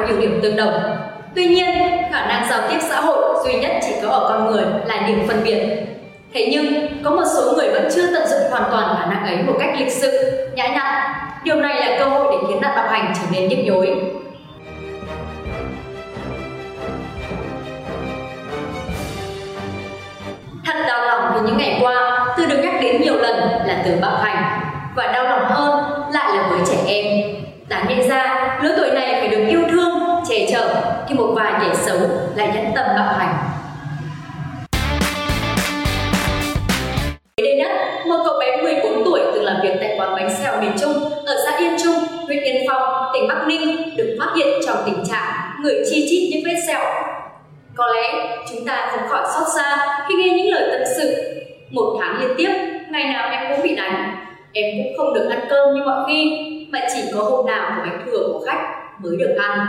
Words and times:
có 0.00 0.06
nhiều 0.06 0.20
điểm 0.20 0.40
tương 0.42 0.56
đồng. 0.56 0.96
Tuy 1.34 1.46
nhiên, 1.46 1.70
khả 2.12 2.26
năng 2.26 2.46
giao 2.50 2.60
tiếp 2.68 2.78
xã 2.80 3.00
hội 3.00 3.44
duy 3.44 3.60
nhất 3.60 3.72
chỉ 3.82 3.92
có 4.02 4.08
ở 4.08 4.28
con 4.28 4.46
người 4.46 4.64
là 4.86 5.06
điểm 5.06 5.28
phân 5.28 5.44
biệt. 5.44 5.66
Thế 6.34 6.48
nhưng, 6.52 6.88
có 7.04 7.10
một 7.10 7.24
số 7.34 7.52
người 7.56 7.68
vẫn 7.68 7.88
chưa 7.94 8.06
tận 8.12 8.28
dụng 8.28 8.50
hoàn 8.50 8.70
toàn 8.70 8.96
khả 8.98 9.06
năng 9.06 9.26
ấy 9.26 9.42
một 9.42 9.54
cách 9.60 9.70
lịch 9.78 9.92
sự, 9.92 10.38
nhã 10.54 10.68
nhặn. 10.68 11.12
Điều 11.44 11.56
này 11.56 11.74
là 11.80 11.98
cơ 11.98 12.04
hội 12.04 12.26
để 12.32 12.46
khiến 12.48 12.60
nạn 12.60 12.72
bạo 12.76 12.88
hành 12.88 13.12
trở 13.14 13.22
nên 13.32 13.48
nhức 13.48 13.58
nhối. 13.64 14.00
Thật 20.66 20.84
đau 20.88 21.04
lòng 21.04 21.32
vì 21.34 21.40
những 21.46 21.58
ngày 21.58 21.78
qua, 21.82 22.26
từ 22.36 22.46
được 22.46 22.58
nhắc 22.62 22.74
đến 22.82 23.02
nhiều 23.02 23.16
lần 23.16 23.38
là 23.66 23.82
từ 23.84 23.90
bạo 24.02 24.16
hành. 24.16 24.60
Và 24.96 25.06
đau 25.12 25.24
lòng 25.24 25.44
hơn 25.44 25.84
lại 26.12 26.36
là 26.36 26.48
với 26.50 26.58
trẻ 26.66 26.76
em. 26.86 27.34
Đáng 27.68 27.86
nhận 27.88 28.08
ra, 28.08 28.39
lại 32.36 32.50
nhẫn 32.54 32.72
tâm 32.74 32.86
bạo 32.96 33.14
hành. 33.18 33.34
Mới 37.38 37.46
đây 37.46 37.54
nhất, 37.56 37.70
một 38.06 38.22
cậu 38.24 38.38
bé 38.40 38.62
14 38.62 39.04
tuổi 39.04 39.20
từng 39.34 39.44
làm 39.44 39.56
việc 39.62 39.76
tại 39.80 39.94
quán 39.98 40.14
bánh 40.14 40.30
xèo 40.30 40.60
miền 40.60 40.72
Trung 40.80 40.92
ở 41.26 41.36
xã 41.44 41.58
Yên 41.58 41.72
Trung, 41.84 41.94
huyện 42.26 42.42
Yên 42.42 42.66
Phong, 42.68 43.10
tỉnh 43.14 43.28
Bắc 43.28 43.46
Ninh 43.46 43.96
được 43.96 44.16
phát 44.20 44.32
hiện 44.36 44.48
trong 44.66 44.76
tình 44.86 45.04
trạng 45.10 45.32
người 45.62 45.82
chi 45.90 46.06
chít 46.10 46.30
những 46.32 46.42
vết 46.44 46.60
sẹo. 46.66 46.80
Có 47.74 47.86
lẽ 47.94 48.36
chúng 48.50 48.66
ta 48.66 48.88
không 48.90 49.08
khỏi 49.08 49.26
xót 49.34 49.48
xa 49.56 49.98
khi 50.08 50.14
nghe 50.14 50.36
những 50.36 50.52
lời 50.54 50.68
tâm 50.72 50.82
sự. 50.96 51.34
Một 51.70 51.98
tháng 52.00 52.20
liên 52.20 52.30
tiếp, 52.36 52.50
ngày 52.90 53.04
nào 53.04 53.30
em 53.30 53.52
cũng 53.52 53.62
bị 53.62 53.76
đánh. 53.76 54.16
Em 54.52 54.64
cũng 54.76 54.92
không 54.96 55.14
được 55.14 55.28
ăn 55.30 55.40
cơm 55.50 55.74
như 55.74 55.82
mọi 55.84 56.04
khi, 56.08 56.46
mà 56.72 56.80
chỉ 56.94 57.00
có 57.14 57.22
hôm 57.22 57.46
nào 57.46 57.72
của 57.76 57.82
bánh 57.82 58.06
thừa 58.06 58.28
của 58.32 58.44
khách 58.46 58.60
mới 58.98 59.16
được 59.16 59.34
ăn. 59.38 59.66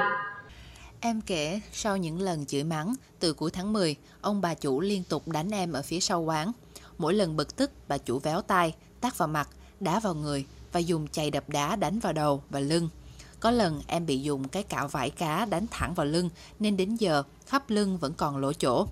Em 1.03 1.21
kể 1.21 1.59
sau 1.73 1.97
những 1.97 2.21
lần 2.21 2.45
chửi 2.45 2.63
mắng, 2.63 2.95
từ 3.19 3.33
cuối 3.33 3.51
tháng 3.51 3.73
10, 3.73 3.95
ông 4.21 4.41
bà 4.41 4.53
chủ 4.53 4.79
liên 4.79 5.03
tục 5.03 5.27
đánh 5.27 5.49
em 5.51 5.73
ở 5.73 5.81
phía 5.81 5.99
sau 5.99 6.21
quán. 6.21 6.51
Mỗi 6.97 7.13
lần 7.13 7.35
bực 7.35 7.55
tức, 7.55 7.71
bà 7.87 7.97
chủ 7.97 8.19
véo 8.19 8.41
tay, 8.41 8.75
tát 9.01 9.17
vào 9.17 9.27
mặt, 9.27 9.49
đá 9.79 9.99
vào 9.99 10.15
người 10.15 10.45
và 10.71 10.79
dùng 10.79 11.07
chày 11.07 11.31
đập 11.31 11.49
đá 11.49 11.75
đánh 11.75 11.99
vào 11.99 12.13
đầu 12.13 12.43
và 12.49 12.59
lưng. 12.59 12.89
Có 13.39 13.51
lần 13.51 13.81
em 13.87 14.05
bị 14.05 14.19
dùng 14.19 14.47
cái 14.47 14.63
cạo 14.63 14.87
vải 14.87 15.09
cá 15.09 15.45
đánh 15.45 15.65
thẳng 15.71 15.93
vào 15.93 16.05
lưng 16.05 16.29
nên 16.59 16.77
đến 16.77 16.95
giờ 16.95 17.23
khắp 17.45 17.69
lưng 17.69 17.97
vẫn 17.97 18.13
còn 18.13 18.37
lỗ 18.37 18.53
chỗ. 18.53 18.87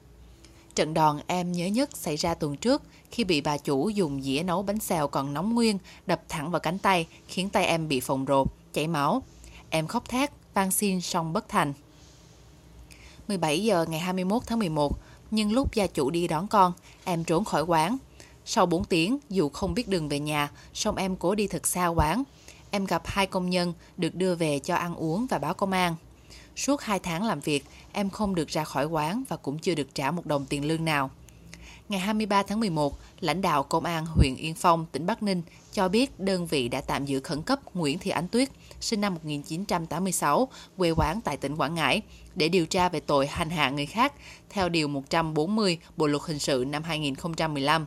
Trận 0.76 0.94
đòn 0.94 1.20
em 1.28 1.52
nhớ 1.52 1.66
nhất 1.68 1.98
xảy 1.98 2.16
ra 2.16 2.34
tuần 2.34 2.58
trước 2.58 2.84
khi 3.12 3.24
bị 3.24 3.42
bà 3.42 3.58
chủ 3.58 3.90
dùng 3.90 4.22
dĩa 4.24 4.44
nấu 4.44 4.64
bánh 4.64 4.80
xèo 4.80 5.08
còn 5.08 5.34
nóng 5.34 5.56
nguyên 5.56 5.78
đập 6.06 6.22
thẳng 6.30 6.52
vào 6.52 6.60
cánh 6.60 6.80
tay 6.80 7.08
khiến 7.28 7.50
tay 7.50 7.66
em 7.66 7.88
bị 7.88 8.00
phồng 8.00 8.26
rộp, 8.26 8.54
chảy 8.74 8.88
máu. 8.88 9.24
Em 9.70 9.88
khóc 9.88 10.10
thét, 10.10 10.32
van 10.54 10.72
xin 10.72 11.02
song 11.02 11.34
bất 11.34 11.50
thành. 11.50 11.74
17 13.30 13.64
giờ 13.64 13.86
ngày 13.90 14.00
21 14.00 14.42
tháng 14.46 14.60
11, 14.60 14.98
nhưng 15.32 15.54
lúc 15.54 15.74
gia 15.74 15.88
chủ 15.88 16.10
đi 16.10 16.28
đón 16.28 16.48
con, 16.48 16.74
em 17.04 17.24
trốn 17.24 17.46
khỏi 17.46 17.64
quán. 17.64 17.98
Sau 18.46 18.66
4 18.66 18.86
tiếng, 18.86 19.18
dù 19.30 19.50
không 19.50 19.74
biết 19.74 19.88
đường 19.88 20.10
về 20.10 20.20
nhà, 20.20 20.52
song 20.74 20.96
em 20.96 21.16
cố 21.16 21.36
đi 21.36 21.48
thật 21.48 21.68
xa 21.68 21.88
quán. 21.88 22.24
Em 22.72 22.86
gặp 22.86 23.02
hai 23.06 23.28
công 23.28 23.50
nhân 23.50 23.74
được 23.98 24.16
đưa 24.16 24.36
về 24.36 24.60
cho 24.60 24.76
ăn 24.76 24.96
uống 24.96 25.28
và 25.28 25.40
báo 25.40 25.54
công 25.54 25.72
an. 25.72 25.96
Suốt 26.56 26.82
2 26.82 27.00
tháng 27.00 27.24
làm 27.24 27.40
việc, 27.40 27.66
em 27.92 28.10
không 28.10 28.36
được 28.36 28.48
ra 28.48 28.64
khỏi 28.64 28.86
quán 28.86 29.24
và 29.30 29.38
cũng 29.38 29.60
chưa 29.60 29.76
được 29.76 29.96
trả 29.96 30.12
một 30.12 30.26
đồng 30.26 30.46
tiền 30.46 30.66
lương 30.66 30.86
nào. 30.86 31.10
Ngày 31.90 32.00
23 32.00 32.44
tháng 32.44 32.60
11, 32.60 33.00
lãnh 33.20 33.42
đạo 33.42 33.64
Công 33.64 33.86
an 33.86 34.06
huyện 34.06 34.36
Yên 34.36 34.54
Phong, 34.54 34.86
tỉnh 34.92 35.06
Bắc 35.06 35.24
Ninh 35.24 35.42
cho 35.74 35.90
biết 35.90 36.20
đơn 36.20 36.46
vị 36.46 36.68
đã 36.68 36.82
tạm 36.82 37.06
giữ 37.06 37.20
khẩn 37.20 37.42
cấp 37.42 37.60
Nguyễn 37.76 38.00
Thị 38.00 38.12
Ánh 38.12 38.28
Tuyết, 38.28 38.50
sinh 38.80 39.02
năm 39.02 39.14
1986, 39.14 40.48
quê 40.78 40.92
quán 40.92 41.22
tại 41.22 41.38
tỉnh 41.38 41.56
Quảng 41.56 41.76
Ngãi, 41.76 42.02
để 42.36 42.50
điều 42.50 42.66
tra 42.66 42.90
về 42.90 43.00
tội 43.00 43.28
hành 43.28 43.50
hạ 43.50 43.70
người 43.70 43.86
khác 43.86 44.14
theo 44.50 44.70
Điều 44.70 44.88
140 44.88 45.78
Bộ 45.98 46.08
Luật 46.08 46.24
Hình 46.26 46.40
sự 46.40 46.66
năm 46.68 46.84
2015. 46.84 47.86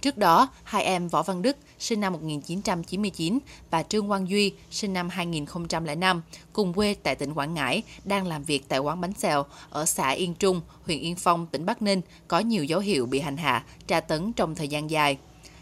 Trước 0.00 0.18
đó, 0.18 0.48
hai 0.64 0.84
em 0.84 1.08
Võ 1.08 1.22
Văn 1.22 1.42
Đức, 1.42 1.56
sinh 1.78 2.00
năm 2.00 2.12
1999 2.12 3.38
và 3.70 3.82
Trương 3.82 4.08
Quang 4.08 4.28
Duy, 4.28 4.52
sinh 4.70 4.92
năm 4.92 5.08
2005, 5.08 6.22
cùng 6.52 6.74
quê 6.74 6.94
tại 7.02 7.14
tỉnh 7.14 7.34
Quảng 7.34 7.54
Ngãi, 7.54 7.82
đang 8.04 8.26
làm 8.26 8.44
việc 8.44 8.68
tại 8.68 8.78
quán 8.78 9.00
bánh 9.00 9.12
xèo 9.12 9.44
ở 9.70 9.86
xã 9.86 10.10
Yên 10.10 10.34
Trung, 10.34 10.60
huyện 10.86 11.00
Yên 11.00 11.16
Phong, 11.16 11.46
tỉnh 11.46 11.66
Bắc 11.66 11.82
Ninh, 11.82 12.00
có 12.28 12.38
nhiều 12.38 12.64
dấu 12.64 12.80
hiệu 12.80 13.06
bị 13.06 13.20
hành 13.20 13.36
hạ, 13.36 13.64
tra 13.86 14.00
tấn 14.00 14.32
trong 14.32 14.54
thời 14.54 14.68
gian 14.68 14.90
dài. 14.90 15.18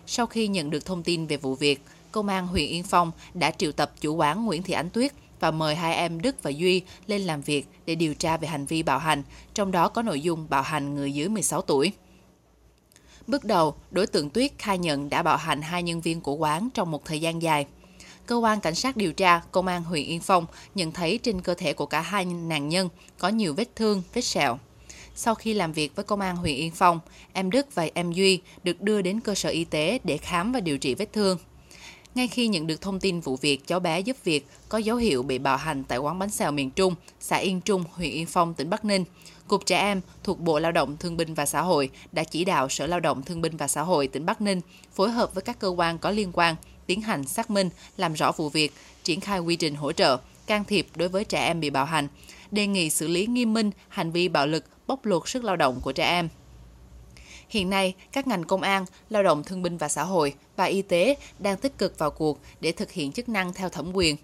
Sau 0.06 0.26
khi 0.26 0.49
nhận 0.49 0.70
được 0.70 0.87
thông 0.87 1.03
tin 1.03 1.26
về 1.26 1.37
vụ 1.37 1.55
việc, 1.55 1.82
Công 2.12 2.28
an 2.28 2.47
huyện 2.47 2.69
Yên 2.69 2.82
Phong 2.82 3.12
đã 3.34 3.50
triệu 3.50 3.72
tập 3.72 3.93
chủ 4.00 4.15
quán 4.15 4.44
Nguyễn 4.44 4.62
Thị 4.62 4.75
Ánh 4.75 4.91
Tuyết 4.91 5.12
và 5.41 5.50
mời 5.50 5.75
hai 5.75 5.94
em 5.94 6.20
Đức 6.20 6.43
và 6.43 6.50
Duy 6.50 6.82
lên 7.06 7.22
làm 7.22 7.41
việc 7.41 7.66
để 7.87 7.94
điều 7.94 8.15
tra 8.15 8.37
về 8.37 8.49
hành 8.49 8.66
vi 8.66 8.82
bạo 8.82 8.99
hành, 8.99 9.22
trong 9.55 9.70
đó 9.70 9.88
có 9.88 10.03
nội 10.03 10.20
dung 10.20 10.47
bạo 10.50 10.62
hành 10.62 10.94
người 10.94 11.12
dưới 11.12 11.28
16 11.28 11.62
tuổi. 11.62 11.93
Bước 13.28 13.44
đầu, 13.44 13.74
đối 13.90 14.06
tượng 14.06 14.30
Tuyết 14.30 14.52
khai 14.58 14.78
nhận 14.78 15.10
đã 15.10 15.22
bạo 15.22 15.36
hành 15.36 15.62
hai 15.62 15.82
nhân 15.82 16.00
viên 16.00 16.20
của 16.20 16.34
quán 16.34 16.68
trong 16.74 16.90
một 16.90 17.04
thời 17.04 17.20
gian 17.20 17.42
dài. 17.42 17.66
Cơ 18.26 18.36
quan 18.36 18.60
cảnh 18.60 18.74
sát 18.74 18.96
điều 18.96 19.12
tra 19.12 19.40
Công 19.52 19.66
an 19.66 19.84
huyện 19.84 20.04
Yên 20.04 20.20
Phong 20.20 20.46
nhận 20.74 20.92
thấy 20.92 21.18
trên 21.22 21.40
cơ 21.40 21.54
thể 21.54 21.72
của 21.72 21.86
cả 21.86 22.00
hai 22.00 22.24
nạn 22.24 22.68
nhân 22.68 22.88
có 23.18 23.28
nhiều 23.28 23.54
vết 23.54 23.76
thương, 23.76 24.02
vết 24.14 24.20
sẹo. 24.20 24.58
Sau 25.14 25.34
khi 25.34 25.54
làm 25.54 25.72
việc 25.72 25.96
với 25.96 26.04
Công 26.04 26.20
an 26.20 26.36
huyện 26.36 26.56
Yên 26.56 26.70
Phong, 26.70 27.00
em 27.32 27.50
Đức 27.50 27.74
và 27.74 27.88
em 27.94 28.12
Duy 28.12 28.40
được 28.62 28.80
đưa 28.80 29.02
đến 29.02 29.20
cơ 29.20 29.34
sở 29.34 29.48
y 29.48 29.64
tế 29.64 29.98
để 30.04 30.16
khám 30.16 30.52
và 30.52 30.60
điều 30.60 30.78
trị 30.78 30.94
vết 30.94 31.12
thương. 31.12 31.38
Ngay 32.18 32.28
khi 32.28 32.48
nhận 32.48 32.66
được 32.66 32.80
thông 32.80 33.00
tin 33.00 33.20
vụ 33.20 33.36
việc 33.36 33.66
cháu 33.66 33.80
bé 33.80 34.00
giúp 34.00 34.16
việc 34.24 34.46
có 34.68 34.78
dấu 34.78 34.96
hiệu 34.96 35.22
bị 35.22 35.38
bạo 35.38 35.56
hành 35.56 35.84
tại 35.84 35.98
quán 35.98 36.18
bánh 36.18 36.30
xèo 36.30 36.52
miền 36.52 36.70
Trung, 36.70 36.94
xã 37.20 37.36
Yên 37.36 37.60
Trung, 37.60 37.84
huyện 37.92 38.10
Yên 38.10 38.26
Phong, 38.26 38.54
tỉnh 38.54 38.70
Bắc 38.70 38.84
Ninh, 38.84 39.04
Cục 39.48 39.66
Trẻ 39.66 39.78
Em 39.78 40.00
thuộc 40.24 40.40
Bộ 40.40 40.58
Lao 40.58 40.72
động 40.72 40.96
Thương 40.96 41.16
binh 41.16 41.34
và 41.34 41.46
Xã 41.46 41.60
hội 41.60 41.90
đã 42.12 42.24
chỉ 42.24 42.44
đạo 42.44 42.68
Sở 42.68 42.86
Lao 42.86 43.00
động 43.00 43.22
Thương 43.22 43.40
binh 43.40 43.56
và 43.56 43.68
Xã 43.68 43.82
hội 43.82 44.06
tỉnh 44.06 44.26
Bắc 44.26 44.40
Ninh 44.40 44.60
phối 44.94 45.10
hợp 45.10 45.34
với 45.34 45.42
các 45.42 45.58
cơ 45.58 45.68
quan 45.68 45.98
có 45.98 46.10
liên 46.10 46.30
quan 46.32 46.56
tiến 46.86 47.00
hành 47.00 47.24
xác 47.24 47.50
minh, 47.50 47.70
làm 47.96 48.12
rõ 48.12 48.32
vụ 48.32 48.48
việc, 48.48 48.72
triển 49.02 49.20
khai 49.20 49.38
quy 49.38 49.56
trình 49.56 49.74
hỗ 49.74 49.92
trợ, 49.92 50.18
can 50.46 50.64
thiệp 50.64 50.86
đối 50.96 51.08
với 51.08 51.24
trẻ 51.24 51.46
em 51.46 51.60
bị 51.60 51.70
bạo 51.70 51.84
hành, 51.84 52.08
đề 52.50 52.66
nghị 52.66 52.90
xử 52.90 53.08
lý 53.08 53.26
nghiêm 53.26 53.52
minh 53.52 53.70
hành 53.88 54.10
vi 54.10 54.28
bạo 54.28 54.46
lực, 54.46 54.64
bóc 54.86 55.06
lột 55.06 55.28
sức 55.28 55.44
lao 55.44 55.56
động 55.56 55.80
của 55.82 55.92
trẻ 55.92 56.08
em. 56.08 56.28
Hiện 57.48 57.70
nay, 57.70 57.94
các 58.12 58.26
ngành 58.26 58.44
công 58.44 58.62
an, 58.62 58.84
lao 59.10 59.22
động 59.22 59.42
thương 59.44 59.62
binh 59.62 59.76
và 59.76 59.88
xã 59.88 60.03
hội 60.03 60.34
và 60.56 60.64
y 60.64 60.82
tế 60.82 61.16
đang 61.38 61.56
tích 61.56 61.78
cực 61.78 61.98
vào 61.98 62.10
cuộc 62.10 62.38
để 62.60 62.72
thực 62.72 62.91
hiện 62.91 63.12
chức 63.12 63.28
năng 63.28 63.53
theo 63.53 63.69
thẩm 63.69 63.92
quyền. 63.92 64.16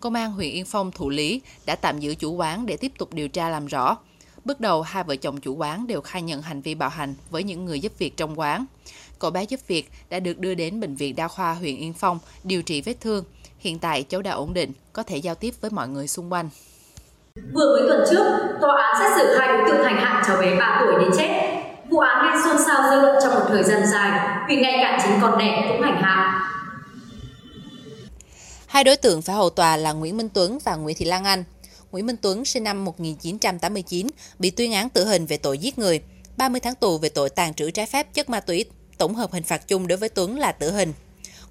Công 0.00 0.14
an 0.14 0.32
huyện 0.32 0.50
Yên 0.50 0.64
Phong 0.64 0.92
thủ 0.92 1.10
lý 1.10 1.40
đã 1.66 1.76
tạm 1.76 2.00
giữ 2.00 2.14
chủ 2.14 2.32
quán 2.32 2.66
để 2.66 2.76
tiếp 2.76 2.92
tục 2.98 3.14
điều 3.14 3.28
tra 3.28 3.48
làm 3.48 3.66
rõ. 3.66 3.96
Bước 4.44 4.60
đầu, 4.60 4.82
hai 4.82 5.04
vợ 5.04 5.16
chồng 5.16 5.40
chủ 5.40 5.54
quán 5.54 5.86
đều 5.86 6.00
khai 6.00 6.22
nhận 6.22 6.42
hành 6.42 6.60
vi 6.60 6.74
bạo 6.74 6.88
hành 6.88 7.14
với 7.30 7.42
những 7.42 7.64
người 7.64 7.80
giúp 7.80 7.92
việc 7.98 8.16
trong 8.16 8.38
quán. 8.38 8.64
Cậu 9.18 9.30
bé 9.30 9.44
giúp 9.44 9.60
việc 9.66 9.90
đã 10.10 10.20
được 10.20 10.38
đưa 10.38 10.54
đến 10.54 10.80
Bệnh 10.80 10.94
viện 10.94 11.16
Đa 11.16 11.28
khoa 11.28 11.54
huyện 11.54 11.76
Yên 11.76 11.92
Phong 11.92 12.18
điều 12.44 12.62
trị 12.62 12.80
vết 12.80 12.94
thương. 13.00 13.24
Hiện 13.58 13.78
tại 13.78 14.02
cháu 14.02 14.22
đã 14.22 14.30
ổn 14.30 14.54
định, 14.54 14.72
có 14.92 15.02
thể 15.02 15.16
giao 15.16 15.34
tiếp 15.34 15.54
với 15.60 15.70
mọi 15.70 15.88
người 15.88 16.08
xung 16.08 16.32
quanh. 16.32 16.48
Vừa 17.54 17.76
mới 17.78 17.88
tuần 17.88 18.04
trước, 18.10 18.24
tòa 18.60 18.82
án 18.82 18.96
xét 19.00 19.18
xử 19.18 19.38
hai 19.38 19.48
đối 19.48 19.70
tượng 19.70 19.84
hành 19.84 19.96
hạ 19.96 20.22
cháu 20.26 20.36
bé 20.40 20.56
3 20.56 20.80
tuổi 20.80 21.00
đến 21.00 21.10
chết. 21.16 21.56
Vụ 21.90 21.98
án 21.98 22.32
gây 22.32 22.42
xôn 22.44 22.59
xao 22.70 22.90
dư 22.90 23.00
luận 23.00 23.16
trong 23.22 23.34
một 23.34 23.44
thời 23.48 23.64
gian 23.64 23.86
dài 23.86 24.20
vì 24.48 24.56
ngay 24.56 24.78
cả 24.82 24.98
chính 25.02 25.20
con 25.20 25.38
đẻ 25.38 25.64
cũng 25.68 25.82
hành 25.82 26.02
hạ. 26.02 26.46
Hai 28.66 28.84
đối 28.84 28.96
tượng 28.96 29.22
phải 29.22 29.36
hầu 29.36 29.50
tòa 29.50 29.76
là 29.76 29.92
Nguyễn 29.92 30.16
Minh 30.16 30.28
Tuấn 30.28 30.58
và 30.64 30.76
Nguyễn 30.76 30.96
Thị 30.96 31.04
Lan 31.04 31.24
Anh. 31.24 31.44
Nguyễn 31.92 32.06
Minh 32.06 32.16
Tuấn 32.22 32.44
sinh 32.44 32.64
năm 32.64 32.84
1989 32.84 34.06
bị 34.38 34.50
tuyên 34.50 34.72
án 34.72 34.88
tử 34.88 35.06
hình 35.06 35.26
về 35.26 35.36
tội 35.36 35.58
giết 35.58 35.78
người, 35.78 36.00
30 36.36 36.60
tháng 36.60 36.74
tù 36.74 36.98
về 36.98 37.08
tội 37.08 37.30
tàn 37.30 37.54
trữ 37.54 37.70
trái 37.70 37.86
phép 37.86 38.14
chất 38.14 38.30
ma 38.30 38.40
túy, 38.40 38.64
tổng 38.98 39.14
hợp 39.14 39.32
hình 39.32 39.42
phạt 39.42 39.68
chung 39.68 39.86
đối 39.86 39.98
với 39.98 40.08
Tuấn 40.08 40.38
là 40.38 40.52
tử 40.52 40.70
hình. 40.72 40.92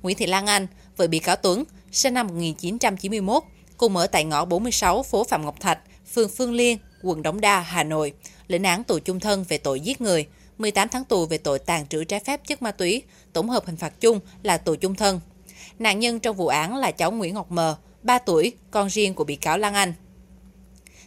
Nguyễn 0.01 0.17
Thị 0.17 0.25
Lan 0.25 0.45
Anh, 0.45 0.67
vợ 0.97 1.07
bị 1.07 1.19
cáo 1.19 1.35
Tuấn, 1.35 1.63
sinh 1.91 2.13
năm 2.13 2.27
1991, 2.27 3.43
cùng 3.77 3.97
ở 3.97 4.07
tại 4.07 4.23
ngõ 4.23 4.45
46 4.45 5.03
phố 5.03 5.23
Phạm 5.23 5.45
Ngọc 5.45 5.59
Thạch, 5.59 5.79
phường 6.13 6.29
Phương 6.29 6.53
Liên, 6.53 6.77
quận 7.03 7.23
Đống 7.23 7.41
Đa, 7.41 7.59
Hà 7.59 7.83
Nội, 7.83 8.13
lĩnh 8.47 8.63
án 8.63 8.83
tù 8.83 8.99
chung 8.99 9.19
thân 9.19 9.45
về 9.49 9.57
tội 9.57 9.79
giết 9.79 10.01
người, 10.01 10.27
18 10.59 10.89
tháng 10.89 11.05
tù 11.05 11.25
về 11.25 11.37
tội 11.37 11.59
tàn 11.59 11.87
trữ 11.87 12.03
trái 12.03 12.19
phép 12.19 12.47
chất 12.47 12.61
ma 12.61 12.71
túy, 12.71 13.03
tổng 13.33 13.49
hợp 13.49 13.65
hình 13.65 13.77
phạt 13.77 13.93
chung 14.01 14.19
là 14.43 14.57
tù 14.57 14.75
chung 14.75 14.95
thân. 14.95 15.19
Nạn 15.79 15.99
nhân 15.99 16.19
trong 16.19 16.35
vụ 16.35 16.47
án 16.47 16.75
là 16.75 16.91
cháu 16.91 17.11
Nguyễn 17.11 17.33
Ngọc 17.33 17.51
Mờ, 17.51 17.77
3 18.03 18.19
tuổi, 18.19 18.53
con 18.71 18.87
riêng 18.87 19.13
của 19.13 19.23
bị 19.23 19.35
cáo 19.35 19.57
Lan 19.57 19.73
Anh. 19.73 19.93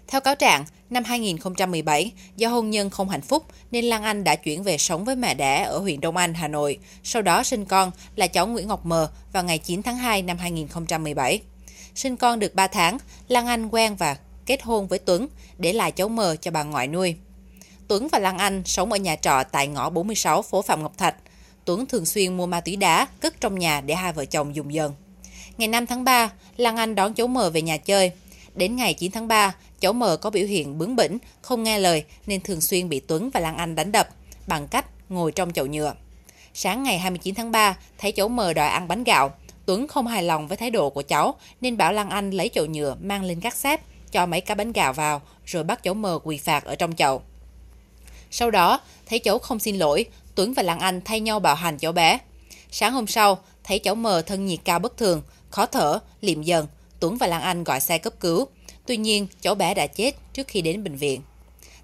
Theo 0.06 0.20
cáo 0.20 0.34
trạng, 0.34 0.64
năm 0.90 1.04
2017, 1.04 2.12
do 2.36 2.48
hôn 2.48 2.70
nhân 2.70 2.90
không 2.90 3.08
hạnh 3.08 3.20
phúc 3.20 3.44
nên 3.70 3.84
Lan 3.84 4.02
Anh 4.02 4.24
đã 4.24 4.36
chuyển 4.36 4.62
về 4.62 4.78
sống 4.78 5.04
với 5.04 5.16
mẹ 5.16 5.34
đẻ 5.34 5.62
ở 5.62 5.78
huyện 5.78 6.00
Đông 6.00 6.16
Anh, 6.16 6.34
Hà 6.34 6.48
Nội. 6.48 6.78
Sau 7.04 7.22
đó 7.22 7.42
sinh 7.42 7.64
con 7.64 7.90
là 8.16 8.26
cháu 8.26 8.46
Nguyễn 8.46 8.68
Ngọc 8.68 8.86
Mờ 8.86 9.10
vào 9.32 9.44
ngày 9.44 9.58
9 9.58 9.82
tháng 9.82 9.96
2 9.96 10.22
năm 10.22 10.38
2017. 10.38 11.40
Sinh 11.94 12.16
con 12.16 12.38
được 12.38 12.54
3 12.54 12.66
tháng, 12.66 12.98
Lan 13.28 13.46
Anh 13.46 13.68
quen 13.68 13.96
và 13.96 14.16
kết 14.46 14.62
hôn 14.62 14.86
với 14.86 14.98
Tuấn, 14.98 15.28
để 15.58 15.72
lại 15.72 15.92
cháu 15.92 16.08
Mờ 16.08 16.36
cho 16.40 16.50
bà 16.50 16.62
ngoại 16.62 16.88
nuôi. 16.88 17.16
Tuấn 17.88 18.08
và 18.08 18.18
Lan 18.18 18.38
Anh 18.38 18.62
sống 18.64 18.92
ở 18.92 18.98
nhà 18.98 19.16
trọ 19.16 19.42
tại 19.52 19.66
ngõ 19.66 19.90
46 19.90 20.42
phố 20.42 20.62
Phạm 20.62 20.82
Ngọc 20.82 20.98
Thạch. 20.98 21.14
Tuấn 21.64 21.86
thường 21.86 22.06
xuyên 22.06 22.36
mua 22.36 22.46
ma 22.46 22.60
túy 22.60 22.76
đá, 22.76 23.06
cất 23.20 23.40
trong 23.40 23.58
nhà 23.58 23.80
để 23.80 23.94
hai 23.94 24.12
vợ 24.12 24.24
chồng 24.24 24.56
dùng 24.56 24.74
dần. 24.74 24.94
Ngày 25.58 25.68
5 25.68 25.86
tháng 25.86 26.04
3, 26.04 26.30
Lan 26.56 26.76
Anh 26.76 26.94
đón 26.94 27.14
cháu 27.14 27.26
Mờ 27.26 27.50
về 27.50 27.62
nhà 27.62 27.76
chơi. 27.76 28.12
Đến 28.54 28.76
ngày 28.76 28.94
9 28.94 29.10
tháng 29.10 29.28
3, 29.28 29.54
cháu 29.80 29.92
M 29.92 30.02
có 30.20 30.30
biểu 30.30 30.46
hiện 30.46 30.78
bướng 30.78 30.96
bỉnh, 30.96 31.18
không 31.42 31.62
nghe 31.62 31.78
lời 31.78 32.04
nên 32.26 32.40
thường 32.40 32.60
xuyên 32.60 32.88
bị 32.88 33.00
Tuấn 33.00 33.30
và 33.30 33.40
Lan 33.40 33.56
Anh 33.56 33.74
đánh 33.74 33.92
đập 33.92 34.08
bằng 34.46 34.68
cách 34.68 34.86
ngồi 35.08 35.32
trong 35.32 35.52
chậu 35.52 35.66
nhựa. 35.66 35.94
Sáng 36.54 36.82
ngày 36.82 36.98
29 36.98 37.34
tháng 37.34 37.52
3, 37.52 37.76
thấy 37.98 38.12
cháu 38.12 38.28
M 38.28 38.36
đòi 38.36 38.68
ăn 38.68 38.88
bánh 38.88 39.04
gạo. 39.04 39.30
Tuấn 39.66 39.88
không 39.88 40.06
hài 40.06 40.22
lòng 40.22 40.48
với 40.48 40.56
thái 40.56 40.70
độ 40.70 40.90
của 40.90 41.02
cháu 41.02 41.34
nên 41.60 41.76
bảo 41.76 41.92
Lan 41.92 42.10
Anh 42.10 42.30
lấy 42.30 42.48
chậu 42.48 42.66
nhựa 42.66 42.96
mang 43.00 43.24
lên 43.24 43.40
gác 43.40 43.54
xếp, 43.54 43.80
cho 44.12 44.26
mấy 44.26 44.40
cái 44.40 44.54
bánh 44.54 44.72
gạo 44.72 44.92
vào 44.92 45.22
rồi 45.44 45.64
bắt 45.64 45.82
cháu 45.82 45.94
M 45.94 46.06
quỳ 46.24 46.38
phạt 46.38 46.64
ở 46.64 46.74
trong 46.74 46.96
chậu. 46.96 47.22
Sau 48.32 48.50
đó, 48.50 48.80
thấy 49.06 49.18
cháu 49.18 49.38
không 49.38 49.58
xin 49.58 49.78
lỗi, 49.78 50.04
Tuấn 50.34 50.52
và 50.52 50.62
Lan 50.62 50.78
Anh 50.78 51.00
thay 51.04 51.20
nhau 51.20 51.40
bạo 51.40 51.54
hành 51.54 51.78
cháu 51.78 51.92
bé. 51.92 52.18
Sáng 52.70 52.92
hôm 52.92 53.06
sau, 53.06 53.38
thấy 53.64 53.78
cháu 53.78 53.94
mờ 53.94 54.22
thân 54.22 54.46
nhiệt 54.46 54.58
cao 54.64 54.78
bất 54.78 54.96
thường, 54.96 55.22
khó 55.50 55.66
thở, 55.66 55.98
liệm 56.20 56.42
dần, 56.42 56.66
Tuấn 57.00 57.16
và 57.16 57.26
Lan 57.26 57.42
Anh 57.42 57.64
gọi 57.64 57.80
xe 57.80 57.98
cấp 57.98 58.12
cứu. 58.20 58.46
Tuy 58.86 58.96
nhiên, 58.96 59.26
cháu 59.40 59.54
bé 59.54 59.74
đã 59.74 59.86
chết 59.86 60.14
trước 60.32 60.48
khi 60.48 60.60
đến 60.60 60.84
bệnh 60.84 60.96
viện. 60.96 61.20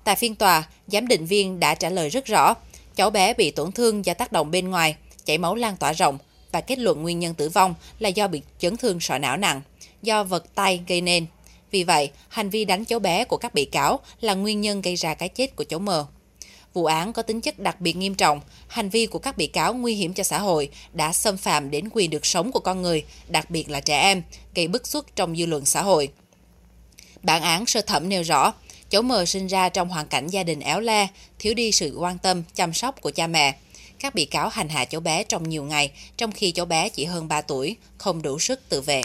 Tại 0.04 0.16
phiên 0.16 0.34
tòa, 0.34 0.68
giám 0.86 1.08
định 1.08 1.26
viên 1.26 1.60
đã 1.60 1.74
trả 1.74 1.90
lời 1.90 2.08
rất 2.08 2.26
rõ, 2.26 2.54
cháu 2.96 3.10
bé 3.10 3.34
bị 3.34 3.50
tổn 3.50 3.72
thương 3.72 4.04
do 4.04 4.14
tác 4.14 4.32
động 4.32 4.50
bên 4.50 4.70
ngoài, 4.70 4.96
chảy 5.24 5.38
máu 5.38 5.54
lan 5.54 5.76
tỏa 5.76 5.92
rộng 5.92 6.18
và 6.52 6.60
kết 6.60 6.78
luận 6.78 7.02
nguyên 7.02 7.18
nhân 7.18 7.34
tử 7.34 7.48
vong 7.48 7.74
là 7.98 8.08
do 8.08 8.28
bị 8.28 8.42
chấn 8.58 8.76
thương 8.76 9.00
sọ 9.00 9.18
não 9.18 9.36
nặng, 9.36 9.60
do 10.02 10.24
vật 10.24 10.54
tay 10.54 10.80
gây 10.88 11.00
nên. 11.00 11.26
Vì 11.70 11.84
vậy, 11.84 12.10
hành 12.28 12.50
vi 12.50 12.64
đánh 12.64 12.84
cháu 12.84 12.98
bé 12.98 13.24
của 13.24 13.36
các 13.36 13.54
bị 13.54 13.64
cáo 13.64 14.00
là 14.20 14.34
nguyên 14.34 14.60
nhân 14.60 14.82
gây 14.82 14.96
ra 14.96 15.14
cái 15.14 15.28
chết 15.28 15.56
của 15.56 15.64
cháu 15.64 15.78
mờ. 15.78 16.06
Vụ 16.74 16.84
án 16.84 17.12
có 17.12 17.22
tính 17.22 17.40
chất 17.40 17.58
đặc 17.58 17.80
biệt 17.80 17.96
nghiêm 17.96 18.14
trọng, 18.14 18.40
hành 18.68 18.88
vi 18.88 19.06
của 19.06 19.18
các 19.18 19.36
bị 19.36 19.46
cáo 19.46 19.74
nguy 19.74 19.94
hiểm 19.94 20.14
cho 20.14 20.22
xã 20.22 20.38
hội, 20.38 20.70
đã 20.92 21.12
xâm 21.12 21.36
phạm 21.36 21.70
đến 21.70 21.88
quyền 21.92 22.10
được 22.10 22.26
sống 22.26 22.52
của 22.52 22.60
con 22.60 22.82
người, 22.82 23.04
đặc 23.28 23.50
biệt 23.50 23.70
là 23.70 23.80
trẻ 23.80 24.00
em, 24.00 24.22
gây 24.54 24.68
bức 24.68 24.86
xúc 24.86 25.04
trong 25.16 25.36
dư 25.36 25.46
luận 25.46 25.64
xã 25.64 25.82
hội. 25.82 26.08
Bản 27.22 27.42
án 27.42 27.66
sơ 27.66 27.80
thẩm 27.80 28.08
nêu 28.08 28.22
rõ, 28.22 28.52
cháu 28.90 29.02
M 29.02 29.12
sinh 29.26 29.46
ra 29.46 29.68
trong 29.68 29.88
hoàn 29.88 30.06
cảnh 30.06 30.26
gia 30.26 30.42
đình 30.42 30.60
éo 30.60 30.80
le, 30.80 31.08
thiếu 31.38 31.54
đi 31.54 31.72
sự 31.72 31.96
quan 31.98 32.18
tâm, 32.18 32.42
chăm 32.54 32.72
sóc 32.72 33.00
của 33.00 33.10
cha 33.10 33.26
mẹ. 33.26 33.54
Các 33.98 34.14
bị 34.14 34.24
cáo 34.24 34.48
hành 34.48 34.68
hạ 34.68 34.84
cháu 34.84 35.00
bé 35.00 35.24
trong 35.24 35.48
nhiều 35.48 35.64
ngày, 35.64 35.90
trong 36.16 36.32
khi 36.32 36.52
cháu 36.52 36.66
bé 36.66 36.88
chỉ 36.88 37.04
hơn 37.04 37.28
3 37.28 37.40
tuổi, 37.40 37.76
không 37.98 38.22
đủ 38.22 38.38
sức 38.38 38.60
tự 38.68 38.80
vệ. 38.80 39.02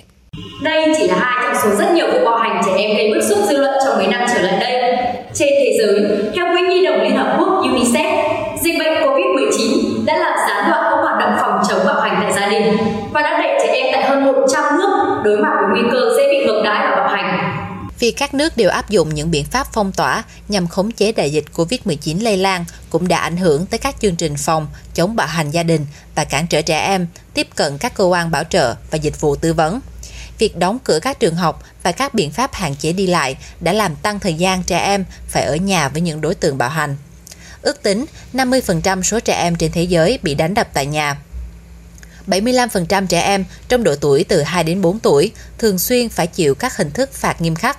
Đây 0.63 0.94
chỉ 0.98 1.07
là 1.07 1.16
hai 1.19 1.44
trong 1.44 1.63
số 1.63 1.77
rất 1.80 1.92
nhiều 1.95 2.07
vụ 2.07 2.25
bạo 2.25 2.38
hành 2.38 2.62
trẻ 2.66 2.71
em 2.77 2.98
gây 2.98 3.09
bức 3.13 3.21
xúc 3.30 3.38
dư 3.50 3.57
luận 3.57 3.74
trong 3.86 3.93
Vì 18.04 18.12
các 18.12 18.34
nước 18.34 18.58
đều 18.58 18.70
áp 18.70 18.90
dụng 18.90 19.14
những 19.14 19.32
biện 19.32 19.46
pháp 19.46 19.68
phong 19.74 19.92
tỏa 19.92 20.24
nhằm 20.48 20.68
khống 20.68 20.92
chế 20.92 21.12
đại 21.12 21.32
dịch 21.32 21.46
COVID-19 21.54 22.24
lây 22.24 22.38
lan 22.38 22.66
cũng 22.90 23.08
đã 23.08 23.18
ảnh 23.18 23.38
hưởng 23.38 23.66
tới 23.66 23.78
các 23.78 23.96
chương 24.02 24.16
trình 24.16 24.36
phòng 24.38 24.68
chống 24.94 25.16
bạo 25.16 25.28
hành 25.28 25.52
gia 25.52 25.64
đình 25.64 25.86
và 26.16 26.24
cản 26.24 26.48
trở 26.48 26.62
trẻ 26.62 26.80
em, 26.80 27.08
tiếp 27.34 27.48
cận 27.56 27.78
các 27.78 27.94
cơ 27.96 28.04
quan 28.04 28.32
bảo 28.32 28.44
trợ 28.44 28.76
và 28.92 28.98
dịch 28.98 29.22
vụ 29.22 29.36
tư 29.36 29.54
vấn 29.54 29.80
việc 30.38 30.58
đóng 30.58 30.78
cửa 30.84 31.00
các 31.02 31.20
trường 31.20 31.36
học 31.36 31.64
và 31.84 31.92
các 31.92 32.14
biện 32.14 32.32
pháp 32.32 32.54
hạn 32.54 32.76
chế 32.76 32.94
đi 32.94 33.08
lại 33.08 33.36
đã 33.60 33.74
làm 33.74 33.96
tăng 33.96 34.20
thời 34.20 34.34
gian 34.34 34.64
trẻ 34.64 34.80
em 34.80 35.06
phải 35.28 35.44
ở 35.44 35.56
nhà 35.56 35.90
với 35.90 36.02
những 36.02 36.22
đối 36.22 36.36
tượng 36.36 36.58
bạo 36.58 36.70
hành. 36.70 36.96
Ước 37.62 37.84
tính 37.84 38.06
50% 38.34 39.02
số 39.02 39.20
trẻ 39.20 39.42
em 39.42 39.56
trên 39.56 39.72
thế 39.72 39.84
giới 39.84 40.20
bị 40.24 40.36
đánh 40.36 40.54
đập 40.54 40.68
tại 40.74 40.86
nhà. 40.86 41.18
75% 42.28 43.08
trẻ 43.08 43.22
em 43.22 43.46
trong 43.70 43.84
độ 43.84 43.96
tuổi 43.96 44.24
từ 44.24 44.42
2 44.42 44.64
đến 44.64 44.82
4 44.82 45.00
tuổi 45.00 45.32
thường 45.58 45.80
xuyên 45.80 46.10
phải 46.10 46.28
chịu 46.28 46.56
các 46.56 46.78
hình 46.78 46.92
thức 46.92 47.14
phạt 47.14 47.42
nghiêm 47.42 47.56
khắc 47.56 47.78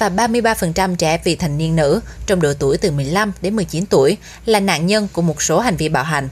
và 0.00 0.08
33% 0.08 0.96
trẻ 0.96 1.18
vị 1.24 1.36
thành 1.36 1.58
niên 1.58 1.76
nữ 1.76 2.00
trong 2.26 2.40
độ 2.40 2.52
tuổi 2.58 2.78
từ 2.78 2.90
15 2.90 3.32
đến 3.42 3.56
19 3.56 3.86
tuổi 3.86 4.16
là 4.46 4.60
nạn 4.60 4.86
nhân 4.86 5.08
của 5.12 5.22
một 5.22 5.42
số 5.42 5.60
hành 5.60 5.76
vi 5.76 5.88
bạo 5.88 6.04
hành. 6.04 6.28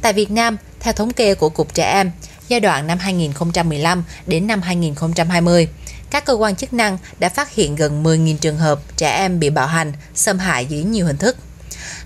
Tại 0.00 0.12
Việt 0.12 0.30
Nam, 0.30 0.56
theo 0.80 0.92
thống 0.92 1.12
kê 1.12 1.34
của 1.34 1.48
Cục 1.48 1.74
Trẻ 1.74 1.92
Em, 1.92 2.10
giai 2.48 2.60
đoạn 2.60 2.86
năm 2.86 2.98
2015 2.98 4.04
đến 4.26 4.46
năm 4.46 4.62
2020, 4.62 5.68
các 6.10 6.24
cơ 6.24 6.32
quan 6.32 6.56
chức 6.56 6.72
năng 6.72 6.98
đã 7.18 7.28
phát 7.28 7.54
hiện 7.54 7.76
gần 7.76 8.02
10.000 8.02 8.36
trường 8.36 8.58
hợp 8.58 8.80
trẻ 8.96 9.16
em 9.16 9.40
bị 9.40 9.50
bạo 9.50 9.66
hành, 9.66 9.92
xâm 10.14 10.38
hại 10.38 10.66
dưới 10.66 10.84
nhiều 10.84 11.06
hình 11.06 11.16
thức. 11.16 11.36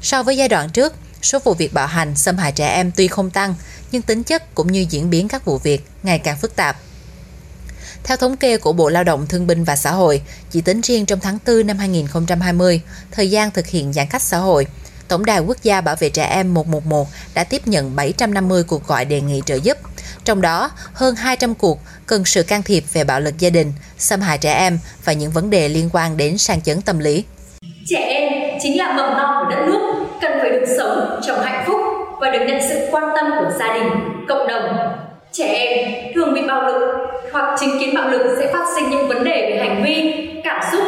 So 0.03 0.23
với 0.23 0.37
giai 0.37 0.49
đoạn 0.49 0.71
trước, 0.71 0.95
số 1.23 1.39
vụ 1.45 1.55
việc 1.55 1.73
bạo 1.73 1.87
hành, 1.87 2.17
xâm 2.17 2.37
hại 2.37 2.53
trẻ 2.53 2.69
em 2.69 2.93
tuy 2.97 3.09
không 3.09 3.31
tăng, 3.31 3.55
nhưng 3.93 4.03
tính 4.03 4.23
chất 4.23 4.55
cũng 4.55 4.73
như 4.73 4.87
diễn 4.91 5.11
biến 5.11 5.29
các 5.29 5.45
vụ 5.45 5.59
việc 5.59 5.87
ngày 6.03 6.19
càng 6.19 6.37
phức 6.39 6.57
tạp. 6.57 6.77
Theo 8.07 8.17
thống 8.17 8.37
kê 8.37 8.57
của 8.57 8.73
Bộ 8.73 8.89
Lao 8.89 9.05
động 9.05 9.27
Thương 9.29 9.47
binh 9.47 9.65
và 9.65 9.77
Xã 9.77 9.91
hội, 9.91 10.23
chỉ 10.51 10.61
tính 10.61 10.81
riêng 10.81 11.07
trong 11.07 11.21
tháng 11.21 11.39
4 11.47 11.67
năm 11.67 11.79
2020, 11.79 12.81
thời 13.11 13.31
gian 13.31 13.51
thực 13.51 13.67
hiện 13.67 13.93
giãn 13.93 14.07
cách 14.11 14.23
xã 14.23 14.39
hội, 14.39 14.67
Tổng 15.09 15.25
đài 15.25 15.41
Quốc 15.41 15.57
gia 15.63 15.81
Bảo 15.81 15.97
vệ 15.97 16.09
trẻ 16.09 16.25
em 16.25 16.55
111 16.55 17.07
đã 17.35 17.45
tiếp 17.45 17.63
nhận 17.67 17.97
750 17.97 18.63
cuộc 18.63 18.87
gọi 18.87 19.05
đề 19.05 19.21
nghị 19.21 19.43
trợ 19.47 19.55
giúp, 19.55 19.79
trong 20.25 20.41
đó, 20.41 20.71
hơn 20.93 21.15
200 21.15 21.55
cuộc 21.55 21.79
cần 22.07 22.25
sự 22.25 22.43
can 22.43 22.63
thiệp 22.63 22.85
về 22.93 23.05
bạo 23.05 23.21
lực 23.21 23.39
gia 23.39 23.51
đình, 23.51 23.73
xâm 23.99 24.21
hại 24.21 24.39
trẻ 24.39 24.53
em 24.53 24.79
và 25.05 25.13
những 25.13 25.31
vấn 25.31 25.51
đề 25.51 25.69
liên 25.69 25.91
quan 25.93 26.17
đến 26.17 26.39
sang 26.39 26.61
chấn 26.61 26.83
tâm 26.83 26.99
lý. 26.99 27.25
Trẻ 27.87 27.99
em 27.99 28.59
chính 28.63 28.79
là 28.79 28.93
mầm 28.93 29.17
non 29.17 29.45
của 29.45 29.51
đất 29.51 29.63
nước, 29.67 30.07
cần 30.21 30.33
phải 30.41 30.51
được 30.51 30.65
sống 30.79 31.21
trong 31.27 31.41
hạnh 31.45 31.65
phúc 31.67 31.81
và 32.21 32.31
được 32.31 32.45
nhận 32.49 32.61
sự 32.69 32.89
quan 32.91 33.05
tâm 33.17 33.27
của 33.39 33.51
gia 33.59 33.75
đình, 33.75 33.89
cộng 34.29 34.49
đồng. 34.49 34.77
Trẻ 35.33 35.47
em 35.47 35.96
thường 36.17 36.35
bị 36.35 36.43
bạo 36.49 36.67
lực 36.67 36.83
hoặc 37.33 37.59
chứng 37.61 37.79
kiến 37.81 37.95
bạo 37.95 38.09
lực 38.09 38.37
sẽ 38.39 38.53
phát 38.53 38.67
sinh 38.77 38.91
những 38.91 39.09
vấn 39.09 39.25
đề 39.25 39.51
về 39.51 39.59
hành 39.59 39.85
vi, 39.85 40.29
cảm 40.45 40.61
xúc, 40.73 40.83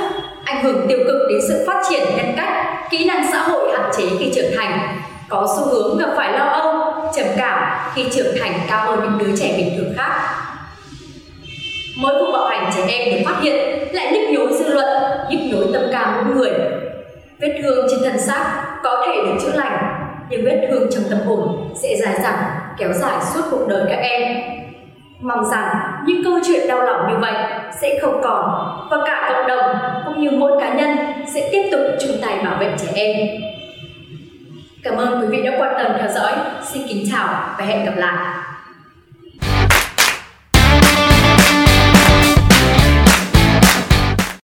ảnh 0.44 0.64
hưởng 0.64 0.86
tiêu 0.88 0.98
cực 1.06 1.16
đến 1.30 1.40
sự 1.48 1.64
phát 1.66 1.82
triển 1.90 2.02
nhân 2.16 2.34
cách, 2.36 2.50
kỹ 2.90 3.04
năng 3.04 3.32
xã 3.32 3.42
hội 3.42 3.70
hạn 3.72 3.90
chế 3.96 4.04
khi 4.18 4.32
trưởng 4.34 4.52
thành, 4.56 4.98
có 5.28 5.48
xu 5.56 5.64
hướng 5.64 5.98
gặp 5.98 6.08
phải 6.16 6.32
lo 6.32 6.44
âu, 6.44 6.94
trầm 7.16 7.26
cảm 7.36 7.78
khi 7.94 8.04
trưởng 8.10 8.36
thành 8.40 8.52
cao 8.68 8.86
hơn 8.86 9.00
những 9.02 9.18
đứa 9.18 9.36
trẻ 9.36 9.54
bình 9.56 9.74
thường 9.76 9.92
khác. 9.96 10.10
Mỗi 11.96 12.14
vụ 12.14 12.32
bạo 12.32 12.46
hành 12.46 12.70
trẻ 12.76 12.82
em 12.88 13.14
được 13.14 13.20
phát 13.24 13.40
hiện 13.42 13.78
lại 13.92 14.12
nhức 14.12 14.30
nhối 14.30 14.58
dư 14.58 14.68
luận, 14.68 14.88
nhức 15.30 15.40
nhối 15.52 15.66
tâm 15.72 15.82
cảm 15.92 16.14
mỗi 16.14 16.34
người. 16.36 16.50
Vết 17.40 17.60
thương 17.62 17.86
trên 17.90 17.98
thân 18.02 18.20
xác 18.20 18.64
có 18.82 19.06
thể 19.06 19.12
được 19.26 19.34
chữa 19.42 19.58
lành, 19.58 19.94
nhưng 20.30 20.44
vết 20.44 20.66
thương 20.70 20.88
trong 20.90 21.04
tâm 21.10 21.18
hồn 21.26 21.74
sẽ 21.82 21.88
dài 22.02 22.14
dẳng, 22.22 22.44
kéo 22.78 22.92
dài 22.92 23.16
suốt 23.34 23.40
cuộc 23.50 23.68
đời 23.68 23.82
các 23.88 23.96
em. 23.96 24.38
Mong 25.20 25.44
rằng 25.44 25.68
những 26.06 26.24
câu 26.24 26.38
chuyện 26.46 26.68
đau 26.68 26.82
lòng 26.82 27.08
như 27.10 27.18
vậy 27.18 27.34
sẽ 27.80 27.98
không 28.02 28.20
còn 28.22 28.50
và 28.90 28.96
cả 29.06 29.32
cộng 29.32 29.46
đồng 29.46 29.76
cũng 30.06 30.20
như 30.20 30.30
mỗi 30.30 30.60
cá 30.60 30.74
nhân 30.74 30.98
sẽ 31.34 31.48
tiếp 31.52 31.68
tục 31.72 31.80
chung 32.00 32.16
tay 32.22 32.38
bảo 32.44 32.56
vệ 32.60 32.74
trẻ 32.78 32.88
em. 32.94 33.16
Cảm 34.82 34.96
ơn 34.96 35.20
quý 35.20 35.26
vị 35.26 35.42
đã 35.42 35.50
quan 35.58 35.74
tâm 35.78 35.92
theo 35.98 36.08
dõi. 36.08 36.32
Xin 36.62 36.82
kính 36.88 37.04
chào 37.12 37.28
và 37.58 37.64
hẹn 37.64 37.84
gặp 37.84 37.96
lại. 37.96 38.37